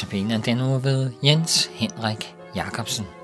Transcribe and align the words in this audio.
Notabene 0.00 0.42
den 0.44 0.60
uge 0.60 0.84
ved 0.84 1.10
Jens 1.22 1.70
Henrik 1.74 2.34
Jacobsen. 2.56 3.19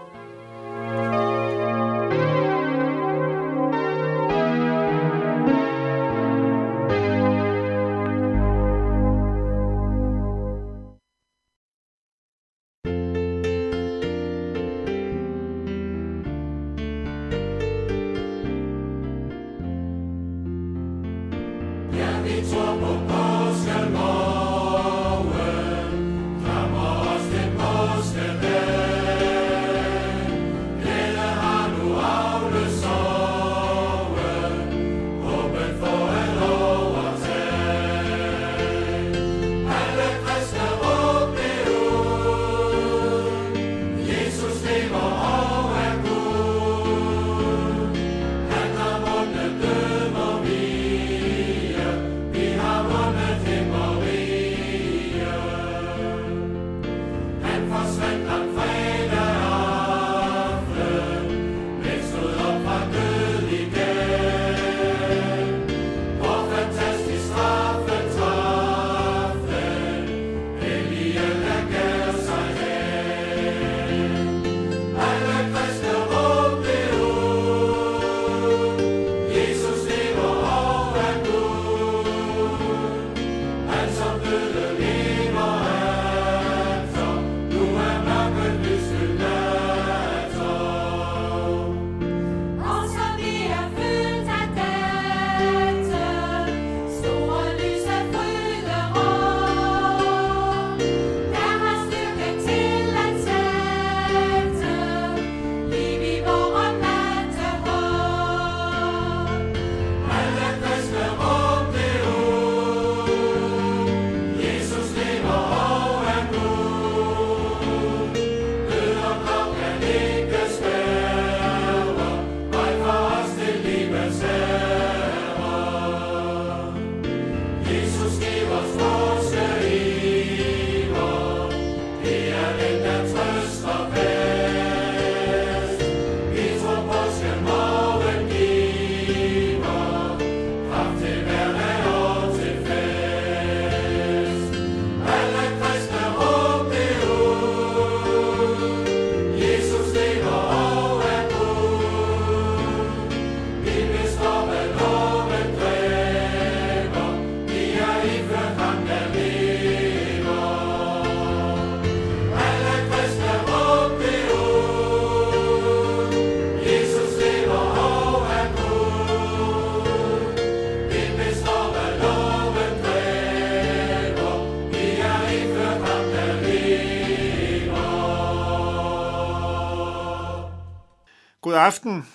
God 181.56 181.62
aften. 181.62 182.06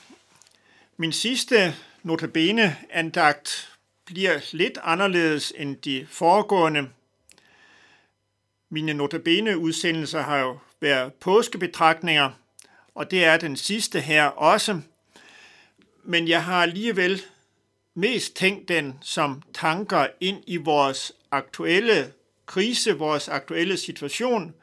Min 0.97 1.11
sidste 1.11 1.75
notabene 2.03 2.77
andagt 2.89 3.77
bliver 4.05 4.39
lidt 4.51 4.77
anderledes 4.83 5.53
end 5.57 5.75
de 5.75 6.07
foregående. 6.09 6.89
Mine 8.69 8.93
notabene 8.93 9.57
udsendelser 9.57 10.21
har 10.21 10.37
jo 10.37 10.57
været 10.81 11.13
påskebetragtninger, 11.13 12.31
og 12.95 13.11
det 13.11 13.25
er 13.25 13.37
den 13.37 13.57
sidste 13.57 14.01
her 14.01 14.25
også. 14.25 14.81
Men 16.03 16.27
jeg 16.27 16.43
har 16.43 16.61
alligevel 16.61 17.21
mest 17.93 18.35
tænkt 18.35 18.67
den 18.67 18.97
som 19.01 19.41
tanker 19.53 20.07
ind 20.19 20.43
i 20.47 20.57
vores 20.57 21.11
aktuelle 21.31 22.13
krise, 22.45 22.97
vores 22.97 23.29
aktuelle 23.29 23.77
situation, 23.77 24.53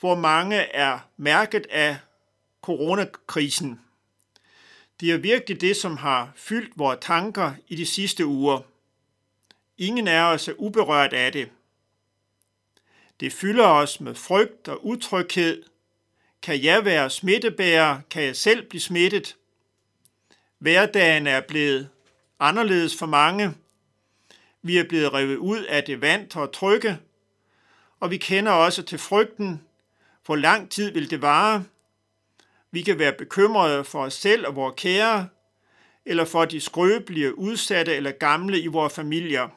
hvor 0.00 0.14
mange 0.14 0.56
er 0.56 0.98
mærket 1.16 1.66
af 1.70 1.96
coronakrisen. 2.62 3.80
Det 5.02 5.10
er 5.10 5.16
virkelig 5.16 5.60
det, 5.60 5.76
som 5.76 5.96
har 5.96 6.32
fyldt 6.36 6.78
vores 6.78 6.98
tanker 7.00 7.52
i 7.68 7.76
de 7.76 7.86
sidste 7.86 8.26
uger. 8.26 8.60
Ingen 9.78 10.08
af 10.08 10.22
os 10.22 10.48
er 10.48 10.52
uberørt 10.58 11.12
af 11.12 11.32
det. 11.32 11.50
Det 13.20 13.32
fylder 13.32 13.66
os 13.66 14.00
med 14.00 14.14
frygt 14.14 14.68
og 14.68 14.86
utryghed. 14.86 15.62
Kan 16.42 16.62
jeg 16.62 16.84
være 16.84 17.10
smittebærer? 17.10 18.00
Kan 18.10 18.22
jeg 18.22 18.36
selv 18.36 18.68
blive 18.68 18.80
smittet? 18.80 19.36
Hverdagen 20.58 21.26
er 21.26 21.40
blevet 21.40 21.88
anderledes 22.40 22.98
for 22.98 23.06
mange. 23.06 23.54
Vi 24.62 24.78
er 24.78 24.88
blevet 24.88 25.12
revet 25.12 25.36
ud 25.36 25.64
af 25.64 25.84
det 25.84 26.00
vant 26.00 26.36
og 26.36 26.52
trygge, 26.52 26.98
og 28.00 28.10
vi 28.10 28.16
kender 28.16 28.52
også 28.52 28.82
til 28.82 28.98
frygten. 28.98 29.62
Hvor 30.26 30.36
lang 30.36 30.70
tid 30.70 30.90
vil 30.90 31.10
det 31.10 31.22
vare? 31.22 31.64
Vi 32.74 32.82
kan 32.82 32.98
være 32.98 33.12
bekymrede 33.12 33.84
for 33.84 34.02
os 34.02 34.14
selv 34.14 34.46
og 34.46 34.56
vores 34.56 34.74
kære, 34.76 35.28
eller 36.04 36.24
for 36.24 36.44
de 36.44 36.60
skrøbelige, 36.60 37.38
udsatte 37.38 37.94
eller 37.94 38.10
gamle 38.10 38.60
i 38.60 38.66
vores 38.66 38.94
familier. 38.94 39.48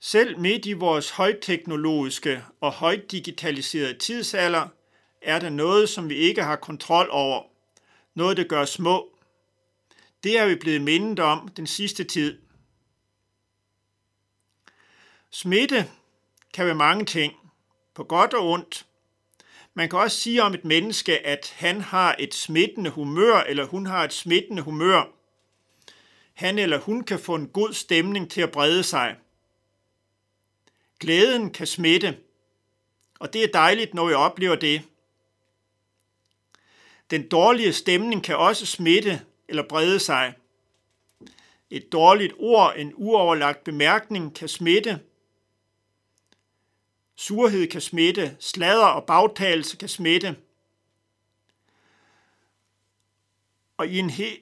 Selv 0.00 0.38
midt 0.38 0.66
i 0.66 0.72
vores 0.72 1.10
højteknologiske 1.10 2.44
og 2.60 2.72
højt 2.72 3.10
digitaliserede 3.10 3.98
tidsalder, 3.98 4.68
er 5.22 5.38
der 5.38 5.48
noget, 5.48 5.88
som 5.88 6.08
vi 6.08 6.14
ikke 6.14 6.42
har 6.42 6.56
kontrol 6.56 7.08
over. 7.10 7.42
Noget, 8.14 8.36
der 8.36 8.44
gør 8.44 8.64
små. 8.64 9.08
Det 10.24 10.38
er 10.38 10.46
vi 10.46 10.54
blevet 10.54 10.80
mindet 10.80 11.18
om 11.18 11.48
den 11.48 11.66
sidste 11.66 12.04
tid. 12.04 12.38
Smitte 15.30 15.90
kan 16.54 16.66
være 16.66 16.74
mange 16.74 17.04
ting, 17.04 17.34
på 17.94 18.04
godt 18.04 18.34
og 18.34 18.50
ondt. 18.50 18.86
Man 19.74 19.88
kan 19.88 19.98
også 19.98 20.20
sige 20.20 20.42
om 20.42 20.54
et 20.54 20.64
menneske, 20.64 21.26
at 21.26 21.54
han 21.56 21.80
har 21.80 22.16
et 22.18 22.34
smittende 22.34 22.90
humør, 22.90 23.40
eller 23.40 23.64
hun 23.64 23.86
har 23.86 24.04
et 24.04 24.12
smittende 24.12 24.62
humør. 24.62 25.04
Han 26.32 26.58
eller 26.58 26.78
hun 26.78 27.04
kan 27.04 27.18
få 27.18 27.34
en 27.34 27.48
god 27.48 27.72
stemning 27.72 28.30
til 28.30 28.40
at 28.40 28.52
brede 28.52 28.82
sig. 28.82 29.16
Glæden 31.00 31.50
kan 31.50 31.66
smitte, 31.66 32.18
og 33.20 33.32
det 33.32 33.44
er 33.44 33.52
dejligt, 33.52 33.94
når 33.94 34.06
vi 34.06 34.12
oplever 34.14 34.56
det. 34.56 34.82
Den 37.10 37.28
dårlige 37.28 37.72
stemning 37.72 38.24
kan 38.24 38.36
også 38.36 38.66
smitte 38.66 39.20
eller 39.48 39.68
brede 39.68 40.00
sig. 40.00 40.34
Et 41.70 41.92
dårligt 41.92 42.32
ord, 42.38 42.74
en 42.76 42.92
uoverlagt 42.96 43.64
bemærkning 43.64 44.34
kan 44.34 44.48
smitte. 44.48 45.00
Surhed 47.20 47.66
kan 47.66 47.80
smitte, 47.80 48.36
sladder 48.38 48.86
og 48.86 49.04
bagtagelse 49.04 49.76
kan 49.76 49.88
smitte. 49.88 50.36
Og 53.76 53.88
i 53.88 53.98
en, 53.98 54.10
he, 54.10 54.38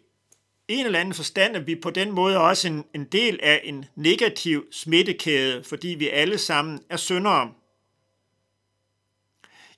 en 0.68 0.86
eller 0.86 1.00
anden 1.00 1.14
forstand 1.14 1.56
er 1.56 1.60
vi 1.60 1.74
på 1.74 1.90
den 1.90 2.10
måde 2.10 2.40
også 2.40 2.68
en, 2.68 2.84
en 2.94 3.04
del 3.04 3.40
af 3.42 3.60
en 3.64 3.84
negativ 3.94 4.66
smittekæde, 4.72 5.64
fordi 5.64 5.88
vi 5.88 6.08
alle 6.08 6.38
sammen 6.38 6.80
er 6.88 6.96
syndere. 6.96 7.52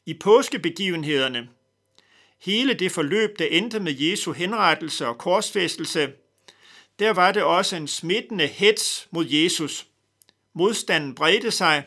I 0.06 0.14
påskebegivenhederne, 0.14 1.48
hele 2.38 2.74
det 2.74 2.92
forløb, 2.92 3.38
der 3.38 3.46
endte 3.46 3.80
med 3.80 3.92
Jesu 3.92 4.32
henrettelse 4.32 5.06
og 5.06 5.18
korsfæstelse, 5.18 6.12
der 6.98 7.10
var 7.10 7.32
det 7.32 7.42
også 7.42 7.76
en 7.76 7.88
smittende 7.88 8.46
hets 8.46 9.08
mod 9.10 9.26
Jesus. 9.26 9.86
Modstanden 10.52 11.14
bredte 11.14 11.50
sig, 11.50 11.84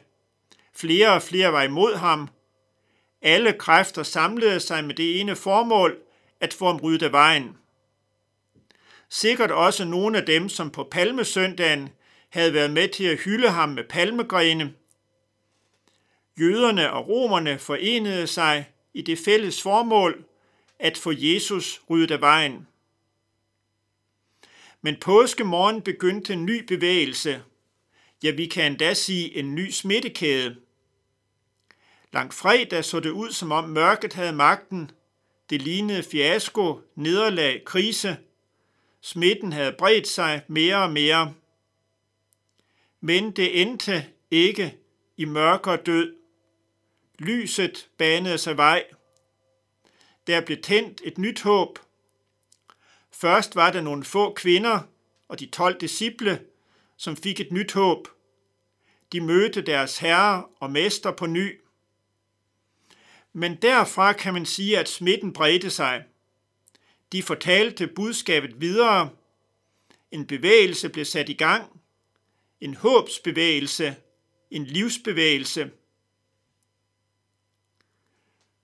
flere 0.76 1.14
og 1.14 1.22
flere 1.22 1.54
var 1.54 1.64
imod 1.64 1.96
ham. 1.96 2.30
Alle 3.22 3.54
kræfter 3.54 4.04
samlede 4.04 4.60
sig 4.60 4.84
med 4.84 4.96
det 4.96 5.20
ene 5.20 5.36
formål, 5.36 5.98
at 6.40 6.54
få 6.54 6.66
ham 6.66 6.78
ryddet 6.78 7.06
af 7.06 7.12
vejen. 7.12 7.58
Sikkert 9.10 9.52
også 9.52 9.86
nogle 9.86 10.18
af 10.18 10.26
dem, 10.26 10.50
som 10.50 10.70
på 10.70 10.88
palmesøndagen 10.92 11.90
havde 12.30 12.54
været 12.54 12.72
med 12.72 12.88
til 12.88 13.04
at 13.04 13.20
hylde 13.20 13.50
ham 13.50 13.70
med 13.70 13.84
palmegrene. 13.84 14.74
Jøderne 16.40 16.94
og 16.94 17.08
romerne 17.08 17.60
forenede 17.60 18.28
sig 18.28 18.70
i 18.94 19.02
det 19.02 19.20
fælles 19.20 19.62
formål 19.62 20.26
at 20.80 20.98
få 20.98 21.12
Jesus 21.16 21.82
ryddet 21.90 22.12
af 22.12 22.22
vejen. 22.22 22.68
Men 24.82 24.96
påskemorgen 25.02 25.82
begyndte 25.82 26.34
en 26.34 26.46
ny 26.46 26.66
bevægelse. 26.66 27.44
Ja, 28.24 28.32
vi 28.32 28.46
kan 28.46 28.72
endda 28.72 28.94
sige 28.94 29.36
en 29.36 29.56
ny 29.56 29.70
smittekæde. 29.70 30.56
Langt 32.14 32.34
fredag 32.34 32.86
så 32.86 33.00
det 33.00 33.10
ud, 33.10 33.32
som 33.32 33.52
om 33.52 33.70
mørket 33.70 34.14
havde 34.14 34.34
magten. 34.34 34.92
Det 35.50 35.62
lignede 35.62 36.04
fiasko, 36.04 36.82
nederlag, 36.96 37.64
krise. 37.66 38.18
Smitten 39.02 39.54
havde 39.54 39.76
bredt 39.78 40.08
sig 40.08 40.44
mere 40.48 40.84
og 40.84 40.92
mere. 40.92 41.34
Men 43.02 43.32
det 43.32 43.62
endte 43.62 44.06
ikke 44.32 44.78
i 45.18 45.26
mørke 45.26 45.72
og 45.72 45.86
død. 45.86 46.16
Lyset 47.20 47.90
banede 47.98 48.38
sig 48.38 48.58
vej. 48.58 48.86
Der 50.28 50.42
blev 50.42 50.62
tændt 50.62 51.02
et 51.04 51.18
nyt 51.18 51.42
håb. 51.42 51.80
Først 53.12 53.56
var 53.56 53.72
der 53.72 53.82
nogle 53.82 54.04
få 54.04 54.34
kvinder 54.34 54.80
og 55.28 55.40
de 55.40 55.46
12 55.46 55.82
disciple, 55.82 56.42
som 56.98 57.16
fik 57.16 57.40
et 57.40 57.52
nyt 57.52 57.74
håb. 57.74 58.08
De 59.12 59.22
mødte 59.22 59.62
deres 59.62 59.98
herre 59.98 60.46
og 60.60 60.72
mester 60.72 61.12
på 61.12 61.26
ny. 61.26 61.63
Men 63.34 63.56
derfra 63.56 64.14
kan 64.14 64.34
man 64.34 64.46
sige, 64.46 64.80
at 64.80 64.90
smitten 64.90 65.34
bredte 65.34 65.70
sig. 65.70 66.06
De 67.12 67.24
fortalte 67.24 67.88
budskabet 67.88 68.62
videre. 68.62 69.10
En 70.12 70.28
bevægelse 70.28 70.90
blev 70.90 71.06
sat 71.06 71.30
i 71.30 71.34
gang. 71.34 71.82
En 72.62 72.76
håbsbevægelse. 72.76 73.96
En 74.52 74.66
livsbevægelse. 74.66 75.72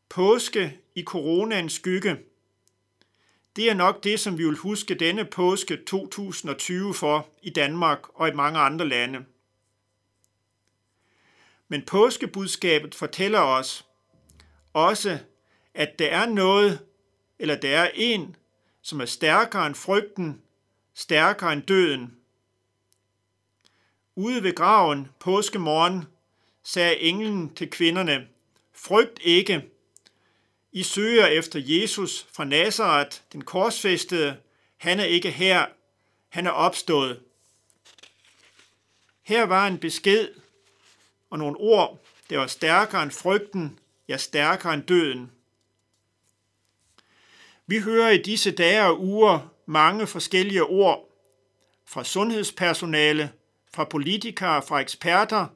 Påske 0.09 0.79
i 0.95 1.03
coronaens 1.03 1.73
skygge. 1.73 2.17
Det 3.55 3.69
er 3.69 3.73
nok 3.73 4.03
det, 4.03 4.19
som 4.19 4.37
vi 4.37 4.45
vil 4.45 4.57
huske 4.57 4.95
denne 4.95 5.25
påske 5.25 5.77
2020 5.87 6.93
for 6.93 7.29
i 7.41 7.49
Danmark 7.49 7.99
og 8.13 8.27
i 8.27 8.31
mange 8.31 8.59
andre 8.59 8.87
lande. 8.87 9.25
Men 11.67 11.85
påskebudskabet 11.85 12.95
fortæller 12.95 13.39
os 13.39 13.88
også, 14.73 15.19
at 15.73 15.99
der 15.99 16.07
er 16.07 16.25
noget, 16.25 16.79
eller 17.39 17.55
der 17.55 17.77
er 17.79 17.91
en, 17.93 18.35
som 18.81 19.01
er 19.01 19.05
stærkere 19.05 19.67
end 19.67 19.75
frygten, 19.75 20.41
stærkere 20.93 21.53
end 21.53 21.63
døden. 21.63 22.17
Ude 24.15 24.43
ved 24.43 24.55
graven 24.55 25.07
påskemorgen 25.19 26.05
sagde 26.63 26.99
englen 26.99 27.55
til 27.55 27.69
kvinderne, 27.69 28.27
frygt 28.73 29.19
ikke, 29.21 29.69
i 30.71 30.83
søger 30.83 31.25
efter 31.25 31.59
Jesus 31.63 32.27
fra 32.31 32.43
Nazareth, 32.43 33.17
den 33.33 33.43
korsfæstede. 33.43 34.37
Han 34.77 34.99
er 34.99 35.03
ikke 35.03 35.31
her. 35.31 35.65
Han 36.29 36.47
er 36.47 36.51
opstået. 36.51 37.19
Her 39.21 39.43
var 39.43 39.67
en 39.67 39.77
besked 39.77 40.29
og 41.29 41.37
nogle 41.37 41.57
ord, 41.57 41.99
der 42.29 42.37
var 42.37 42.47
stærkere 42.47 43.03
end 43.03 43.11
frygten, 43.11 43.79
ja 44.09 44.17
stærkere 44.17 44.73
end 44.73 44.83
døden. 44.83 45.31
Vi 47.67 47.79
hører 47.79 48.09
i 48.09 48.17
disse 48.17 48.51
dage 48.51 48.85
og 48.85 49.03
uger 49.03 49.39
mange 49.65 50.07
forskellige 50.07 50.63
ord 50.63 51.09
fra 51.85 52.03
sundhedspersonale, 52.03 53.31
fra 53.73 53.83
politikere, 53.83 54.61
fra 54.61 54.79
eksperter, 54.79 55.47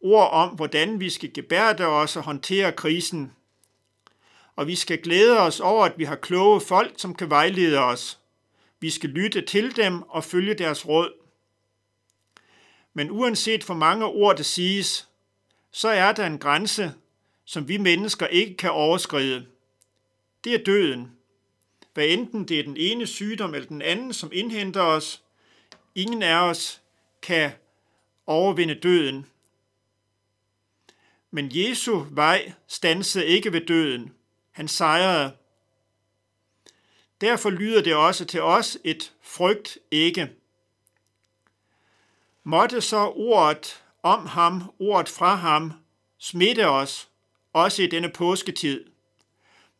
ord 0.00 0.30
om, 0.30 0.48
hvordan 0.48 1.00
vi 1.00 1.10
skal 1.10 1.32
gebærde 1.32 1.86
os 1.86 2.16
og 2.16 2.22
håndtere 2.22 2.72
krisen 2.72 3.32
og 4.60 4.66
vi 4.66 4.74
skal 4.74 5.02
glæde 5.02 5.40
os 5.40 5.60
over, 5.60 5.84
at 5.84 5.98
vi 5.98 6.04
har 6.04 6.16
kloge 6.16 6.60
folk, 6.60 6.92
som 6.96 7.14
kan 7.14 7.30
vejlede 7.30 7.78
os. 7.78 8.18
Vi 8.80 8.90
skal 8.90 9.10
lytte 9.10 9.40
til 9.42 9.76
dem 9.76 10.02
og 10.02 10.24
følge 10.24 10.54
deres 10.54 10.88
råd. 10.88 11.12
Men 12.94 13.10
uanset 13.10 13.64
hvor 13.64 13.74
mange 13.74 14.04
ord 14.04 14.36
der 14.36 14.42
siges, 14.42 15.08
så 15.70 15.88
er 15.88 16.12
der 16.12 16.26
en 16.26 16.38
grænse, 16.38 16.94
som 17.50 17.68
vi 17.68 17.76
mennesker 17.76 18.26
ikke 18.26 18.56
kan 18.56 18.70
overskride. 18.70 19.46
Det 20.44 20.54
er 20.54 20.64
døden. 20.64 21.12
Hvad 21.94 22.06
enten 22.06 22.48
det 22.48 22.58
er 22.58 22.62
den 22.62 22.76
ene 22.76 23.06
sygdom 23.06 23.54
eller 23.54 23.68
den 23.68 23.82
anden, 23.82 24.12
som 24.12 24.30
indhenter 24.32 24.82
os, 24.82 25.22
ingen 25.94 26.22
af 26.22 26.34
os 26.34 26.80
kan 27.22 27.52
overvinde 28.26 28.74
døden. 28.74 29.26
Men 31.30 31.50
Jesu 31.52 32.04
vej 32.10 32.52
stansede 32.66 33.26
ikke 33.26 33.52
ved 33.52 33.66
døden. 33.66 34.14
Han 34.50 34.68
sejrede. 34.68 35.32
Derfor 37.20 37.50
lyder 37.50 37.82
det 37.82 37.94
også 37.94 38.24
til 38.24 38.42
os 38.42 38.78
et 38.84 39.12
frygt 39.22 39.78
ikke. 39.90 40.32
Måtte 42.44 42.80
så 42.80 43.06
ordet 43.06 43.84
om 44.02 44.26
ham, 44.26 44.74
ordet 44.78 45.08
fra 45.08 45.34
ham, 45.34 45.72
smitte 46.18 46.68
os, 46.68 47.09
også 47.52 47.82
i 47.82 47.86
denne 47.86 48.08
påsketid. 48.08 48.84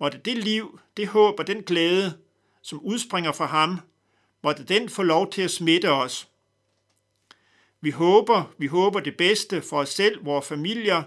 Måtte 0.01 0.19
det 0.19 0.39
liv, 0.39 0.81
det 0.97 1.09
håb 1.09 1.39
og 1.39 1.47
den 1.47 1.63
glæde, 1.63 2.19
som 2.63 2.81
udspringer 2.81 3.33
fra 3.33 3.47
ham, 3.47 3.81
måtte 4.43 4.65
den 4.65 4.89
få 4.89 5.03
lov 5.03 5.31
til 5.33 5.43
at 5.43 5.51
smitte 5.51 5.91
os. 5.91 6.29
Vi 7.81 7.91
håber, 7.91 8.55
vi 8.59 8.67
håber 8.67 9.01
det 9.01 9.17
bedste 9.17 9.63
for 9.63 9.79
os 9.79 9.89
selv, 9.89 10.25
vores 10.25 10.47
familier, 10.47 11.03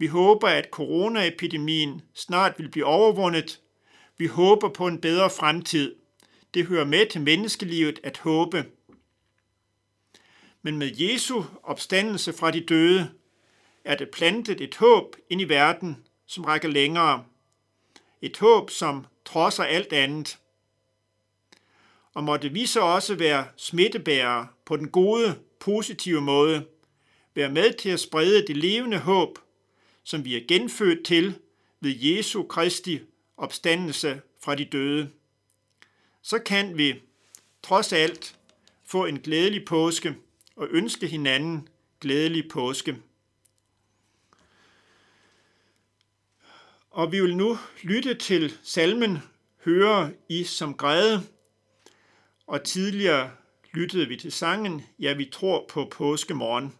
vi 0.00 0.06
håber, 0.06 0.48
at 0.48 0.68
coronaepidemien 0.72 2.02
snart 2.14 2.58
vil 2.58 2.68
blive 2.68 2.84
overvundet. 2.84 3.60
Vi 4.18 4.26
håber 4.26 4.68
på 4.68 4.86
en 4.86 5.00
bedre 5.00 5.30
fremtid. 5.30 5.94
Det 6.54 6.66
hører 6.66 6.84
med 6.84 7.06
til 7.10 7.20
menneskelivet 7.20 8.00
at 8.02 8.18
håbe. 8.18 8.64
Men 10.62 10.78
med 10.78 10.90
Jesu 10.96 11.42
opstandelse 11.62 12.32
fra 12.32 12.50
de 12.50 12.60
døde 12.60 13.10
er 13.84 13.94
det 13.94 14.10
plantet 14.10 14.60
et 14.60 14.76
håb 14.76 15.16
ind 15.28 15.40
i 15.40 15.44
verden, 15.44 16.06
som 16.26 16.44
rækker 16.44 16.68
længere. 16.68 17.24
Et 18.22 18.38
håb, 18.38 18.70
som 18.70 19.06
trodser 19.24 19.64
alt 19.64 19.92
andet. 19.92 20.38
Og 22.14 22.24
måtte 22.24 22.48
vi 22.48 22.66
så 22.66 22.80
også 22.80 23.14
være 23.14 23.46
smittebærere 23.56 24.48
på 24.64 24.76
den 24.76 24.88
gode, 24.88 25.38
positive 25.58 26.20
måde, 26.20 26.66
være 27.34 27.50
med 27.50 27.72
til 27.72 27.90
at 27.90 28.00
sprede 28.00 28.46
det 28.46 28.56
levende 28.56 28.98
håb– 28.98 29.38
som 30.04 30.24
vi 30.24 30.36
er 30.36 30.46
genfødt 30.48 31.06
til 31.06 31.38
ved 31.80 31.94
Jesu 31.96 32.42
Kristi 32.42 33.00
opstandelse 33.36 34.20
fra 34.40 34.54
de 34.54 34.64
døde, 34.64 35.10
så 36.22 36.38
kan 36.38 36.78
vi 36.78 36.94
trods 37.62 37.92
alt 37.92 38.38
få 38.84 39.06
en 39.06 39.20
glædelig 39.20 39.64
påske 39.64 40.14
og 40.56 40.68
ønske 40.70 41.06
hinanden 41.06 41.68
glædelig 42.00 42.48
påske. 42.48 42.96
Og 46.90 47.12
vi 47.12 47.20
vil 47.20 47.36
nu 47.36 47.58
lytte 47.82 48.14
til 48.14 48.52
salmen 48.62 49.18
Høre 49.64 50.12
I 50.28 50.44
som 50.44 50.74
græde, 50.74 51.22
og 52.46 52.64
tidligere 52.64 53.30
lyttede 53.72 54.08
vi 54.08 54.16
til 54.16 54.32
sangen 54.32 54.82
Ja, 54.98 55.12
vi 55.12 55.28
tror 55.32 55.66
på 55.68 55.88
påskemorgen. 55.92 56.74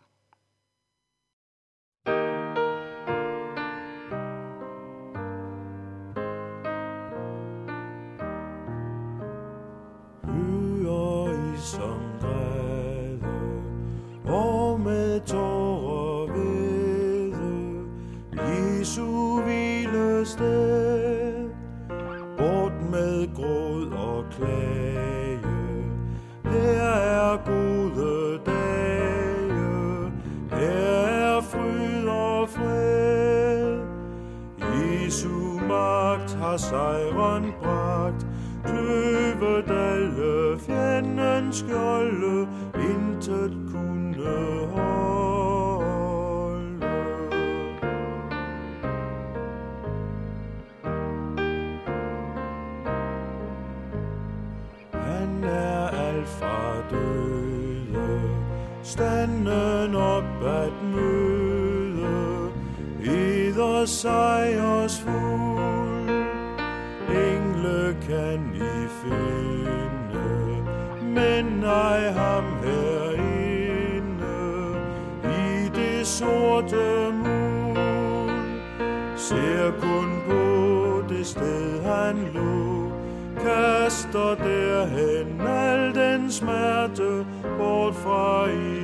Sejren 36.71 37.53
bragt. 37.62 38.27
Kløvet 38.65 39.71
alle 39.71 40.59
fjendens 40.59 41.57
skjolde, 41.57 42.49
intet 42.75 43.53
kunne 43.73 44.27
holde. 44.75 44.91
Han 54.93 55.45
er 55.45 55.89
alt 55.89 56.29
fra 56.29 56.75
døde, 56.91 58.21
standen 58.83 59.95
op 59.95 60.43
at 60.45 60.73
møde, 60.95 62.50
eder 63.05 63.85
sejrs 63.87 65.00
fuld. 67.62 67.97
Kan 68.09 68.55
I 68.55 68.88
finde, 69.02 70.21
men 71.02 71.45
nej 71.45 72.12
ham 72.12 72.45
herinde, 72.64 74.38
i 75.25 75.69
det 75.75 76.07
sorte 76.07 77.12
mul. 77.12 78.31
Ser 79.17 79.71
kun 79.81 80.23
på 80.26 81.02
det 81.09 81.26
sted 81.26 81.85
han 81.85 82.17
lå, 82.35 82.93
kaster 83.37 84.35
derhen 84.35 85.40
al 85.40 85.95
den 85.95 86.33
smerte, 86.33 87.26
bort 87.59 87.95
fra 87.95 88.49
I. 88.50 88.79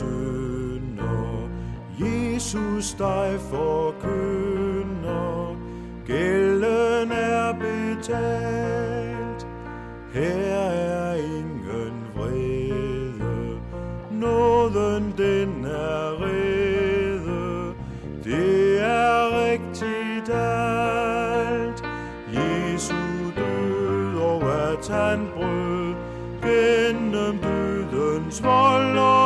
mange 0.00 0.12
sønder, 1.00 1.48
Jesus 2.00 2.94
dig 2.94 3.38
forkynder, 3.50 3.96
gælden 6.06 7.12
er 7.12 7.52
betalt. 7.52 9.46
Her 10.12 10.66
er 10.66 11.14
ingen 11.14 12.06
vrede, 12.16 13.60
nåden 14.10 15.14
den 15.18 15.64
er 15.64 16.22
rede, 16.22 17.74
det 18.24 18.80
er 18.80 19.44
rigtigt 19.44 20.30
alt. 20.34 21.84
Jesu 22.32 22.94
død 23.36 24.16
og 24.16 24.42
at 24.72 24.88
han 24.88 25.28
brød 25.34 25.94
gennem 26.42 27.38
dødens 27.92 28.42
vold 28.44 28.98
og 28.98 29.21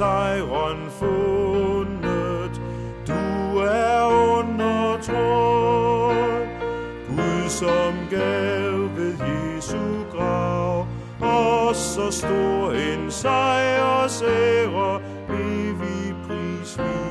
sejren 0.00 0.90
fundet. 0.90 2.60
Du 3.06 3.58
er 3.58 4.04
undertrådt. 4.38 5.28
Gud 7.08 7.48
som 7.48 7.94
gav 8.10 8.72
ved 8.96 9.14
Jesu 9.28 9.78
grav. 10.12 10.86
Og 11.20 11.76
så 11.76 12.10
stor 12.10 12.72
en 12.72 13.10
sejrs 13.10 14.22
ære, 14.22 15.00
evig 15.28 16.14
pris 16.26 16.78
vi 16.78 17.09